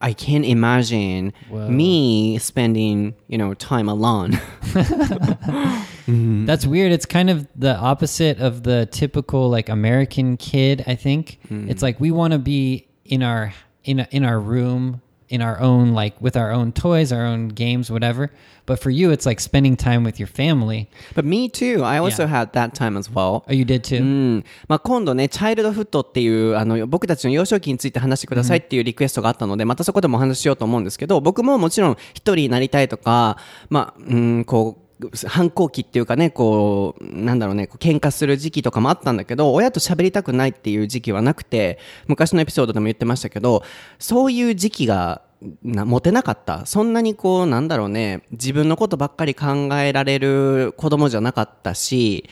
[0.00, 4.40] I can't imagine me spending, you know, time alone.
[6.46, 6.92] That's weird.
[6.92, 11.38] It's kind of the opposite of the typical like American kid, I think.
[11.48, 11.68] Hmm.
[11.68, 13.52] It's like we want to be in our
[13.84, 17.47] in a, in our room, in our own like with our own toys, our own
[17.47, 18.29] games, whatever.
[18.65, 20.87] But for you it's like spending time with your family.
[21.15, 21.81] but me too.
[21.83, 22.27] I also Yeah.
[22.39, 23.43] had that time as well.
[23.47, 23.99] Oh, you did too.
[23.99, 33.37] うんまあ、今度ね、チャイルドフットっていうあの僕たちの幼少期について話してくださいっていうリクエストがあったので、またそこでもお話ししようと思うんですけど、僕ももちろん一人になりたいとか、
[33.69, 34.83] まあ、うん、こう、
[35.26, 43.62] 反抗期っていうかね、こう、なんだろうね、喧嘩する時期とかもあったんだけど、親と喋りたくないっていう時期はなくて、昔のエピソードでも言ってましたけど、
[43.98, 45.22] そういう時期が
[45.62, 46.66] な持てなかった。
[46.66, 52.28] そんなにこう、なんだろうね、自分のことばっかり考えられる子供じゃなかったし、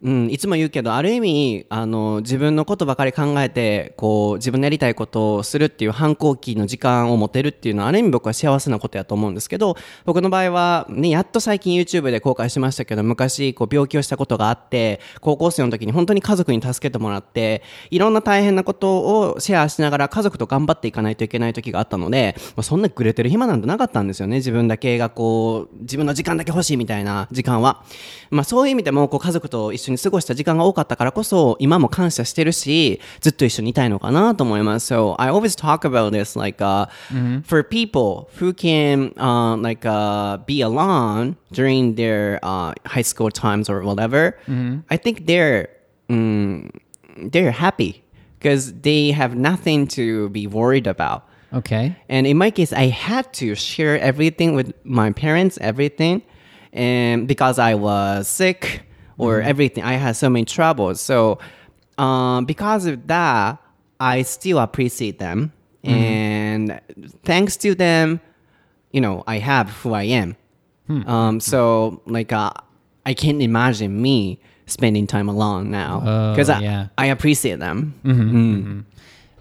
[0.00, 24.36] うん、いつも言うけど、ある意味、あの、自分のことばかり考えて、こう、自分のやりたいことをするっていう反抗期の時間を持てるっていうのは、ある意味僕は幸せなことやと思うんですけど、僕の場合は、ね、やっと最近 YouTube で公開しましたけど、昔、こう、病気をしたことがあって、高校生の時に本当に家族に助けてもらって、いろんな大変なことをシェアしながら家族と頑張っていかないといけない時があったので、まそんなグレてる暇なんてなかったんですよね。
[24.36, 27.82] 自分だけがこう、自分の時間だけ欲しいみたいな時間は。
[28.30, 34.93] まあそういう意味でも、こう家族と一緒に過ごした時間が多かったからこそ、今も感謝してるし、ずっと一緒にいたいのかなと思います。
[34.93, 36.87] So, I always talk about this like, uh,
[37.45, 43.69] for people who can, uh, like, uh, be alone during their, uh, high school times
[43.71, 44.35] or whatever,
[44.89, 45.69] I think they're,
[46.09, 46.69] mm,
[47.31, 48.03] they're happy
[48.39, 51.23] because they have nothing to be worried about.
[51.53, 51.95] Okay.
[52.09, 56.23] And in my case, I had to share everything with my parents, everything,
[56.73, 58.81] and because I was sick
[59.18, 59.48] or mm-hmm.
[59.48, 61.00] everything, I had so many troubles.
[61.00, 61.38] So,
[61.98, 63.60] um, because of that,
[64.00, 65.52] I still appreciate them,
[65.84, 65.94] mm-hmm.
[65.94, 66.80] and
[67.24, 68.20] thanks to them,
[68.92, 70.36] you know, I have who I am.
[70.86, 71.08] Hmm.
[71.08, 71.40] Um, hmm.
[71.40, 72.52] so, like, uh,
[73.04, 76.88] I can't imagine me spending time alone now Oh, because I, yeah.
[76.96, 77.94] I appreciate them.
[78.04, 78.30] Mm-hmm.
[78.30, 78.80] Hmm.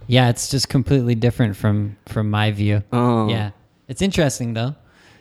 [0.07, 2.81] Yeah, it's just completely different from from my view.
[2.93, 3.29] Oh.
[3.29, 3.51] Yeah.
[3.87, 4.75] It's interesting though.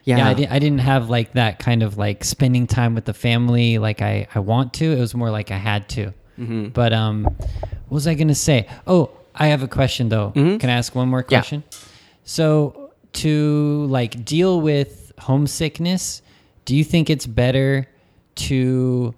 [0.06, 0.28] Yeah.
[0.28, 3.78] I, di- I didn't have like that kind of like spending time with the family
[3.78, 4.84] like I, I want to.
[4.92, 6.14] It was more like I had to.
[6.38, 6.68] Mm-hmm.
[6.68, 8.68] But um, what was I going to say?
[8.86, 10.30] Oh, I have a question though.
[10.32, 11.32] Can I ask one more Mm-hmm.
[11.34, 11.40] Yeah.
[11.40, 11.64] question?
[12.24, 16.22] So to like deal with homesickness,
[16.64, 17.86] do you think it's better
[18.36, 19.14] to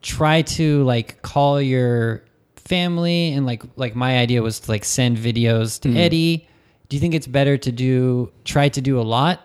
[0.00, 2.24] try to like call your
[2.56, 6.48] family and like like my idea was to like send videos to Eddie.
[6.88, 9.40] Do you think it's better to do try to do a lot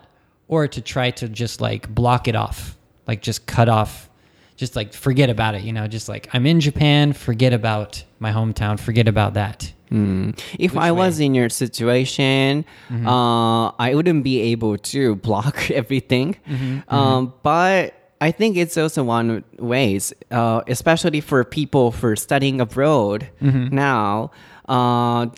[0.48, 2.76] or to try to just like block it off?
[3.06, 4.08] Like just cut off
[4.56, 8.32] just like forget about it, you know, just like I'm in Japan, forget about my
[8.32, 9.72] hometown, forget about that.
[10.58, 12.64] If I was in your situation,
[13.06, 16.36] uh, I wouldn't be able to block everything.
[16.88, 23.28] Um, but I think it's also one ways, uh, especially for people for studying abroad
[23.40, 24.32] now.
[24.68, 25.28] Uh,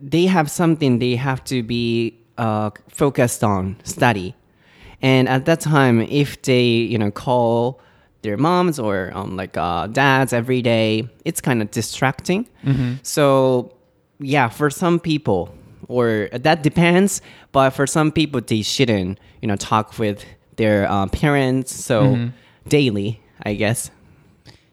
[0.00, 4.34] they have something they have to be uh, focused on study,
[5.02, 7.80] and at that time, if they you know call
[8.22, 12.48] their moms or um, like uh, dads every day, it's kind of distracting.
[13.02, 13.72] So
[14.20, 15.54] yeah, for some people,
[15.88, 17.20] or that depends.
[17.52, 20.24] But for some people, they shouldn't you know talk with
[20.56, 22.30] their uh, parents so
[22.68, 23.20] daily.
[23.42, 23.90] I guess.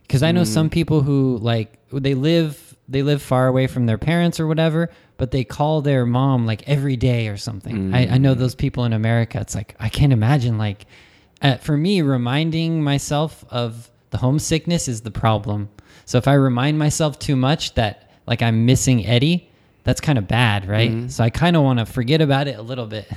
[0.08, 3.98] because I know some people who like they live they live far away from their
[3.98, 4.90] parents or whatever,
[5.22, 7.94] but they call their mom like every day or something.
[7.94, 9.40] I, I know those people in America.
[9.40, 10.88] It's like I can't imagine like
[11.44, 15.70] uh, for me reminding myself of the homesickness is the problem.
[16.06, 19.48] So if I remind myself too much that like I'm missing Eddie,
[19.84, 21.12] that's kind of bad, right?
[21.12, 23.08] So I kind of want to forget about it a little bit.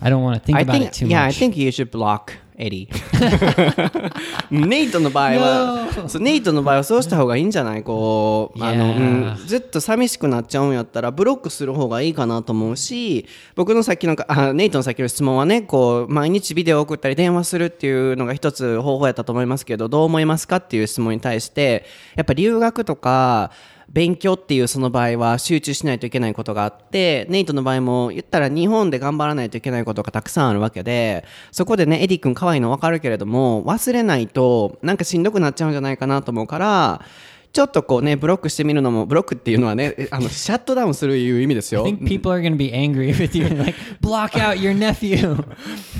[0.00, 1.34] I don't want to think I about think it too yeah, much.
[1.34, 4.10] Yeah, I think you should block エリー。
[4.50, 7.82] ネイトの場合は、そうネイトの場合はそうした方がいいんじゃない？
[7.82, 20.56] こう、あの.うんずっと寂しくなっちゃうんやったら、ブロックする方がいいかなと思うし、僕のさっきのか、あネイトのさっきの質問はね、こう、毎日ビデオを送ったり電話するっていうのが一つ方法やったと思いますけど、どう思いますか？
[20.56, 23.50] っていう質問に対して、やっぱ留学とか、
[23.92, 37.04] 勉強っていうその場合は集中しないといけないことがあって、ネイトの場合も言ったら日本で頑張らないといけないことがたくさんあるわけで、そこでね、エディ君可愛いの分かるけれども、忘れないとなんかしんどくなっちゃうんじゃないかなと思うから、
[37.52, 41.84] ちょっとこうね、ブロックしてみるのも、ブロックっていうのはね、えあの、シャットダウンするいう意味ですよ。
[41.84, 45.36] I think people are going to be angry with you and like block out your nephew.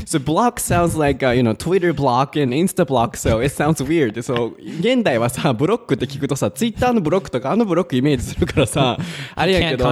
[0.06, 3.82] So block sounds like, uh, you know, Twitter block and Insta block, so it sounds
[3.82, 4.14] weird.
[4.22, 8.96] So, 現代はさ、ブロックって聞くとさ、Twitter のブロックとかあのブロックイメージするからさ、
[9.34, 9.84] あれやけど.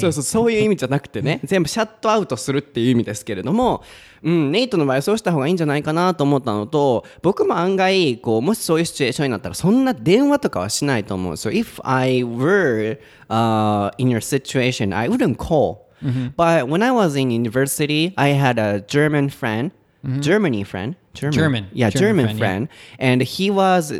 [0.00, 3.82] そうそう、そういう意味じゃなくてね、全部シャットアウトするっていう意味ですけれども、
[4.22, 11.32] うん、ネイトの場合はそうした方がいいんじゃないかなと思ったのと、僕も案外、こう、もしそういうシチュエーションになったら、そんな電話とかはしないと思う。
[11.34, 15.88] So if I were、uh, in your situation, I wouldn't call.
[16.36, 19.72] But when I was in university, I had a German friend,
[20.20, 21.66] Germany friend, German, German.
[21.72, 22.68] yeah, German German, friend, friend,
[23.00, 23.92] and he was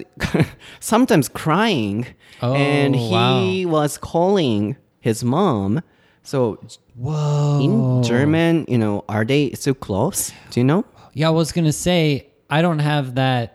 [0.79, 2.07] sometimes crying,
[2.41, 5.83] Oh, and he was calling his mom.
[6.23, 6.61] So
[6.99, 7.61] Whoa.
[7.63, 10.33] in German, you know, are they so close?
[10.51, 10.85] Do you know?
[11.15, 13.55] Yeah, I was gonna say I don't have that.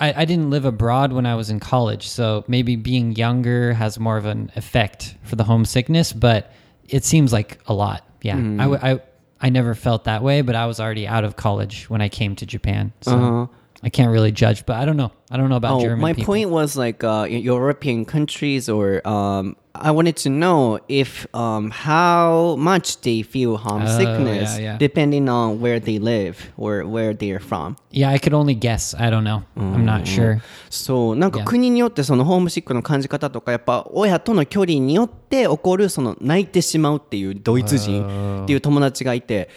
[0.00, 3.98] I, I didn't live abroad when I was in college, so maybe being younger has
[3.98, 6.12] more of an effect for the homesickness.
[6.12, 6.52] But
[6.88, 8.04] it seems like a lot.
[8.22, 9.00] Yeah, I I
[9.40, 12.36] I never felt that way, but I was already out of college when I came
[12.36, 13.50] to Japan, so
[13.82, 14.66] I can't really judge.
[14.66, 15.10] But I don't know.
[15.30, 16.32] I don't know about Oh, German my people.
[16.34, 22.56] point was like uh, European countries, or um, I wanted to know if um, how
[22.58, 24.78] much they feel homesickness Oh, yeah, yeah.
[24.78, 27.76] depending on where they live or where they are from.
[27.90, 28.94] Yeah, I could only guess.
[28.98, 29.42] I don't know.
[29.56, 30.40] I'm not sure.
[30.70, 39.48] そうなんか.国によってそのホームシックの感じ方とかやっぱ親との距離によって起こるその泣いてしまうっていうドイツ人っていう友達がいて、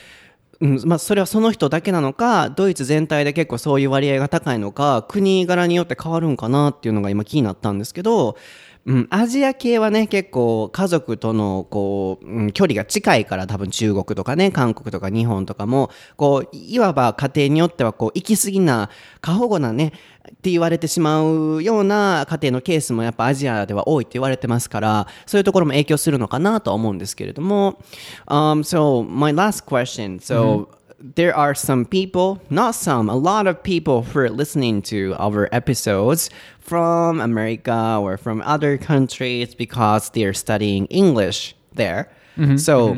[0.62, 8.38] うんまあ、それはその人だけなのかドイツ全体で結構そういう割合が高いのか国柄によって変わるんかなっていうのが今気になったんですけど、
[8.84, 18.90] うん、アジア系はね結構家族とのこう、うん距離が近いから多分中国とかね韓国とか日本とかもこういわば家庭によってはこう行き過ぎな
[19.22, 19.94] 過保護なね
[20.30, 27.80] って言われてしまうような家庭のケースもやっぱアジアでは多いって言われてますからそういうところも影響するのかなとは思うんですけれども、
[28.28, 30.20] um, So my last question.
[30.20, 30.68] So、
[31.04, 36.30] There are some people, not some, a lot of people who are listening to our episodes
[36.60, 42.12] from America or from other countries because they're studying English there.
[42.58, 42.98] So,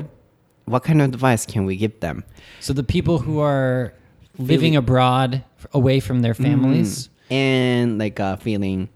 [0.66, 2.24] what kind of advice can we give them?
[2.60, 3.94] So the people who are
[4.38, 7.10] living abroad, away from their families.
[7.30, 8.90] And like uh, feeling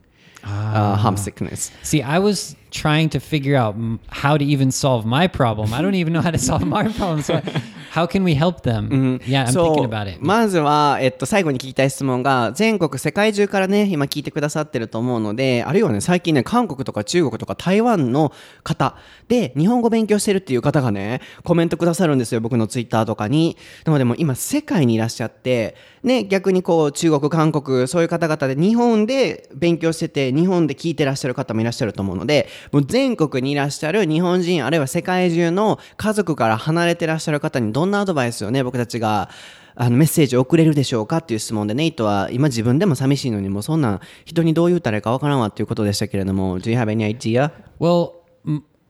[0.43, 1.71] uh, homesickness.
[1.83, 5.73] See, I was trying to figure out mm, how to even solve my problem.
[5.73, 7.23] I don't even know how to solve my problem.
[7.23, 7.41] So,
[7.91, 9.19] how can we help them?
[9.25, 10.19] Yeah, I'm thinking about it.
[10.21, 18.31] まずは、えっと、最後に聞きたい質問が全国世界中からね今聞いてくださってると思うのであるいはね最近ね韓国とか中国とか台湾の
[18.63, 18.95] 方
[19.27, 39.30] で日本語勉強してるっていう方がねコメントくださるんですよ僕のツイッターとかになのでもう今世界にいらっしゃってね逆にこう中国韓国そういう方々で日本で勉強してて日本で聞いてらっしゃる方もいらっしゃると思うのでもう全国にいらっしゃる日本人あるいは世界中の家族から離れてらっしゃる方にどんなアドバイスをね僕たちが
[39.75, 47.51] あのメッセージを送れるでしょうかっていう質問でネイトは今自分でも寂しいのにもうそんな人にどう言ったらいいかわからんわっていうことでしたけれども Do you have any idea?
[47.80, 48.13] Well,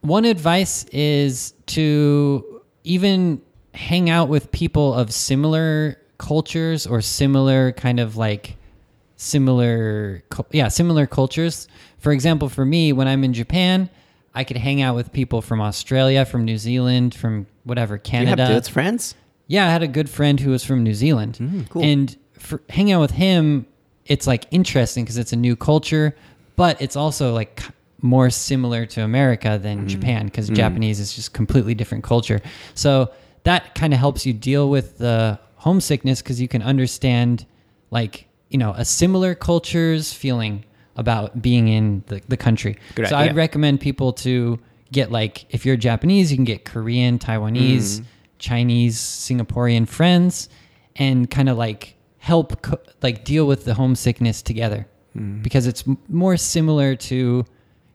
[0.00, 2.42] one advice is to
[2.84, 3.40] even
[3.74, 8.57] hang out with people of similar cultures or similar kind of like
[9.18, 11.68] similar yeah, similar cultures.
[11.98, 13.90] For example, for me when I'm in Japan,
[14.34, 18.18] I could hang out with people from Australia, from New Zealand, from whatever, Do you
[18.18, 18.54] have Canada.
[18.54, 19.14] dudes friends?
[19.48, 21.38] Yeah, I had a good friend who was from New Zealand.
[21.40, 21.82] Mm, cool.
[21.82, 23.66] And for hanging out with him,
[24.06, 26.14] it's like interesting because it's a new culture,
[26.56, 27.62] but it's also like
[28.00, 29.88] more similar to America than mm.
[29.88, 30.54] Japan because mm.
[30.54, 32.40] Japanese is just completely different culture.
[32.74, 33.10] So
[33.42, 37.44] that kind of helps you deal with the homesickness because you can understand
[37.90, 40.64] like, you know, a similar culture's feeling
[40.96, 42.76] about being in the, the country.
[42.94, 43.30] Good so idea.
[43.30, 44.58] I'd recommend people to
[44.90, 48.04] get like if you're Japanese, you can get Korean, Taiwanese, mm-hmm.
[48.38, 50.48] Chinese, Singaporean friends,
[50.96, 54.86] and kind of like help co- like deal with the homesickness together
[55.16, 55.42] mm-hmm.
[55.42, 57.44] because it's m- more similar to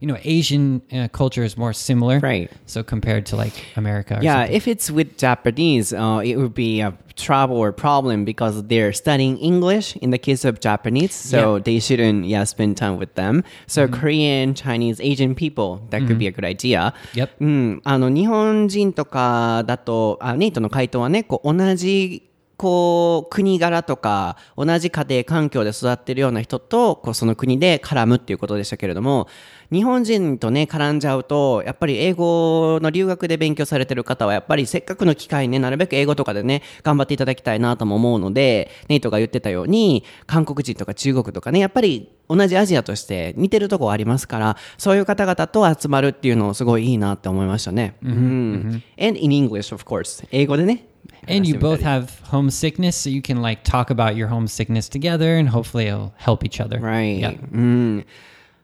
[0.04, 2.20] you know, Asian uh, culture is more similar.
[2.20, 2.52] Right.
[2.66, 4.20] So compared to like America.
[4.22, 4.56] Yeah, something.
[4.58, 9.38] if it's with Japanese, uh, it would be a trouble or problem because they're studying
[9.38, 11.64] English in the case of Japanese, so Yeah.
[11.64, 13.46] they shouldn't yeah spend time with them.
[13.66, 16.94] So Korean, Chinese, Asian people, that could be a good idea.
[17.14, 17.30] Yep.
[17.40, 29.28] うん、あの日本人とかだとあネイトの回答はねこう同じこう国柄とか同じ家庭環境で育ってるような人とこうその国で絡むっていうことでしたけれども
[29.72, 47.96] 日本人とね絡んじゃうとやっぱり英語の留学で勉強されてる方はやっぱりせっかくの機会にねなるべく英語とかでね頑張っていただきたいなとも思うのでネイトが言ってたように韓国人とか中国とかねやっぱり同じアジアとして似てるとこありますからそういう方々と集まるっていうのすごいいいなって思いましたね。
[48.04, 50.88] うん And in English of course 英語でね
[51.28, 55.38] And you both り have homesickness, so you can like talk about your homesickness together,
[55.38, 56.80] and hopefully it'll help each other.
[56.80, 57.20] Right.
[57.20, 57.32] Yeah.
[57.52, 58.06] Mm.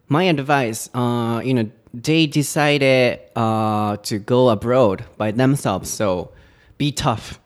[0.09, 5.89] My advice, uh, you know, they decided uh, to go abroad by themselves.
[5.89, 6.31] So
[6.79, 7.39] be tough.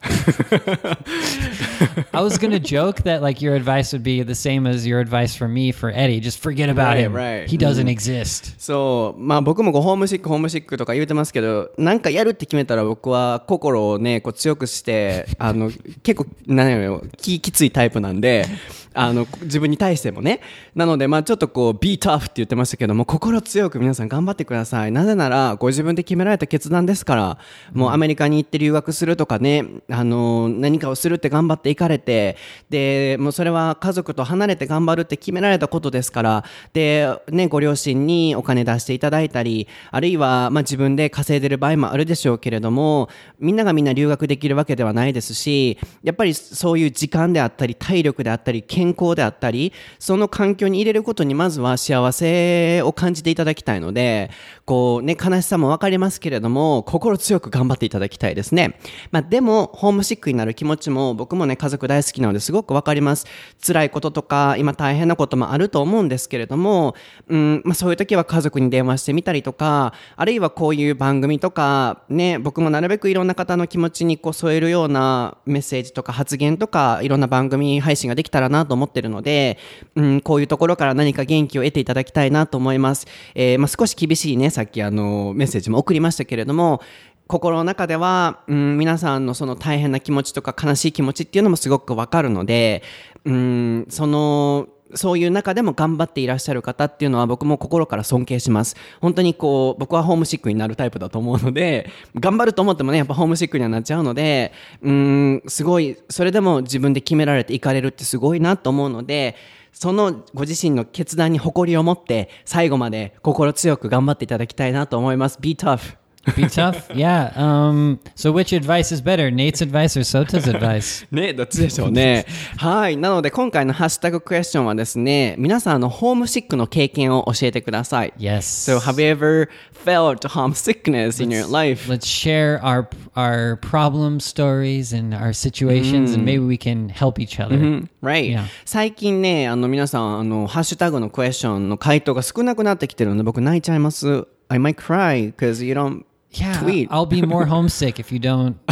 [2.14, 5.36] I was gonna joke that like your advice would be the same as your advice
[5.36, 6.20] for me for Eddie.
[6.20, 7.14] Just forget about him.
[7.14, 7.50] right.
[7.50, 8.54] He doesn't exist.
[8.60, 15.72] そう、まあ僕もこうホームシック、ホームシックとか言うてますけど、なんかやるって決めたら僕は心をね、こう強くして、あの、
[16.04, 18.46] 結構、なんやろ、気きついタイプなんで、
[18.94, 20.42] あの、自分に対してもね。
[20.76, 24.92] なので、まあちょっとこう、be tough って言ってましたけども、心強く皆さん頑張ってください。
[24.92, 27.38] なぜなら、ご自分で決められた決断ですから、
[27.74, 32.38] もうアメリカに行って留学するとかね、あの、何かをするって頑張って行かれて、
[32.70, 54.30] で、もうそれは家族と離れて頑張るって決められたことですから、で、ね、ご両親にお金出していただいたり、あるいは、まあ自分で稼いでる場合もあるでしょうけれども、みんながみんな留学できるわけではないですし、やっぱりそういう時間であったり、体力であったり、健康であったり、その環境に入れることにまずは幸せを感じていただきたいので、
[54.66, 58.78] こうね、悲しさもわかりますけれども、心強く頑張っていただきたいですね。
[59.12, 63.26] まあでも、ホームシックになる気持ちも僕もね、家族大好きなのですごくわかります。
[63.66, 66.96] 辛いこととか、今大変なこともあると思うんですけれども、
[67.30, 79.60] うん、まあそういう時は家族に電話してみたりとか、あるいはこういう番組とか、ね、僕もなるべくいろんな方の気持ちにこう添えるようなメッセージとか発言とか、いろんな番組配信ができたらなとと思ってるので、
[79.96, 83.06] うん、こういうところから何か元気を得ていただきたいなと思います。
[83.36, 86.82] えーまあ少し厳しいね、さっきあの、メッセージも送りましたけれども、
[87.28, 92.84] 心の中では、うん、皆さんのその大変な気持ちとか悲しい気持ちっていうのもすごくわかるので、
[93.26, 98.76] うん、その、そういう中でも頑張っていらっしゃる方っていうのは僕も心から尊敬します。
[99.02, 109.36] 本当にこう、僕はホームシックになるタイプだと思うので、頑張ると思ってもね、やっぱホームシックにはなっちゃうので、うん、すごい、それでも自分で決められていかれるってすごいなと思うので、
[109.72, 115.40] そのご自身の決断に誇りを持って、最後まで心強く頑張っていただきたいなと思います。
[115.42, 116.03] Be tough!
[116.36, 116.90] Be tough.
[116.96, 117.34] Yeah.
[117.36, 118.00] Um.
[118.16, 121.06] So which advice is better, Nate's advice or Sota's advice?
[121.12, 122.26] ね、どっちでしょうね。
[122.58, 122.96] はい。
[122.96, 128.14] なので、今回のハッシュタグクエスチョンはですね、皆さんあのホームシックの経験を教えてください。
[128.18, 128.40] Yes.
[128.40, 131.92] So, have you ever felt homesickness in your life?
[131.92, 137.38] Let's share our our problem stories and our situations, and maybe we can help each
[137.44, 137.86] other.
[138.02, 138.32] Right.
[138.32, 138.46] Yeah.
[138.64, 144.26] 最近ね、あの皆さん、あの、ハッシュタグのクエスチョンの回答が少なくなってきてるので、僕泣いちゃいます。
[144.48, 146.88] I might cry because you don't yeah.
[146.90, 148.58] I'll be more homesick if you don't.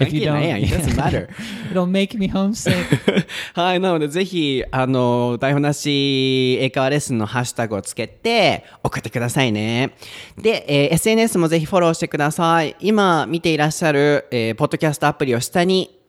[0.00, 1.28] if you don't, it doesn't matter.
[1.70, 2.74] It'll make me homesick.
[3.54, 9.94] はい、なのでぜひあの台本なし英会話レッスンのハッシュタグをつけて送ってくださいね。
[10.38, 12.76] で、えー、SNS もぜひフォローしてください。
[12.80, 16.01] 今見ていらっしゃる、えー、ポッドキャストアプリを下に。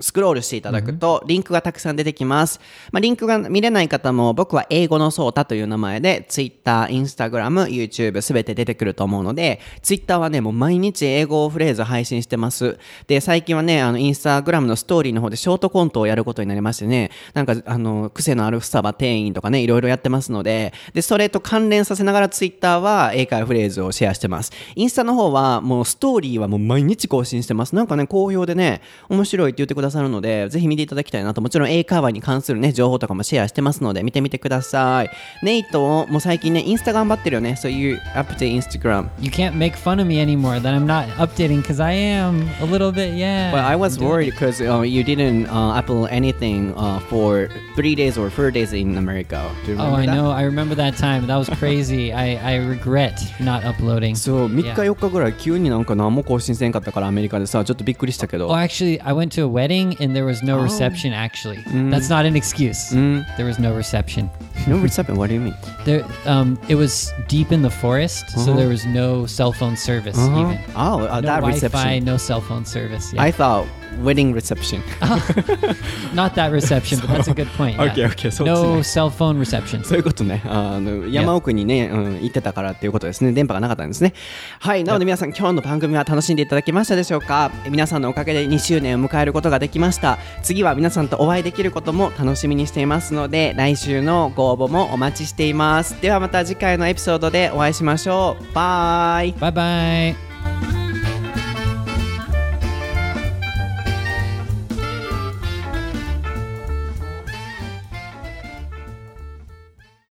[0.00, 2.60] スクロールしていただくと、リンクがたくさん出てきます。
[2.92, 12.78] まあ、リンクが見れない方も、僕は英語のソータという名前で、Twitter、Instagram、YouTube すべて出てくると思うので、Twitter はね、もう毎日英語フレーズ配信してます。
[13.06, 24.52] で、最近はね、あの、Instagram のストーリーの方でショートコントをやることになりましてね、なんか、あの、癖のあるスタバ店員とかね、いろいろやってますので、で、それと関連させながら Twitter は英会話フレーズをシェアしてます。
[24.74, 27.74] インスタの方は、もうストーリーはもう毎日更新してます。
[27.74, 35.10] なんかね、好評でね、面白いって言ってくださるので、ぜひ見ていただきたいなと、もちろん英会話に関するね、情報とかもシェアしてますので、見てみてください。
[35.42, 37.56] ネイトも最近ね、インスタ頑張ってるよね。
[37.56, 39.08] そういうアップデ Instagram。
[39.20, 42.92] You can't make fun of me anymore that I'm not updating because I am a little
[42.92, 43.14] bit.
[43.14, 43.50] Yeah.
[43.52, 48.18] But I was worried because uh, you didn't uh, upload anything uh, for three days
[48.18, 49.50] or four days in America.
[49.64, 50.14] Do you Oh, remember I that?
[50.14, 50.30] know.
[50.30, 51.26] I remember that time.
[51.26, 52.12] That was crazy.
[52.12, 54.14] I, I regret not uploading.
[54.16, 54.92] そう3日 Yeah.
[54.92, 61.62] 4日ぐらい急になんか何も更新せんかったからアメリカでさちょっとびっくりしたけど Well, actually, I went to a wedding and there was no reception actually.
[61.90, 62.90] That's not an excuse.
[62.90, 64.30] There was no reception.
[64.66, 65.16] No reception.
[65.16, 65.54] What do you mean?
[65.84, 70.18] There um it was deep in the forest, so there was no cell phone service
[70.18, 70.58] even.
[70.76, 72.04] Oh, uh, No that Wi-Fi, reception.
[72.04, 73.12] no cell phone service.
[73.12, 73.22] Yeah.
[73.22, 73.66] I thought
[74.02, 74.82] wedding reception.
[76.14, 77.78] Not that reception, but that's a good point.
[77.78, 79.84] Okay, okay, so no cell phone reception.
[79.84, 80.42] そういうことね。
[80.46, 83.32] あの山奥にね、うん、行ってたからっていうことですね。
[83.32, 84.14] 電波がなかったんですね。
[84.60, 84.84] はい。
[84.84, 87.50] なので皆さん、今日の番組は楽しんでいただけましたでしょうか？
[87.64, 90.18] え皆さんのおかげで2周年を迎えることができました。
[90.42, 96.00] 次は皆さんとお会いできることも楽しみにしていますので、来週のご応募もお待ちしています。
[96.00, 98.54] ではまた次回のエピソードでお会いしましょう。
[98.54, 99.34] バイ。
[99.34, 100.27] Bye bye.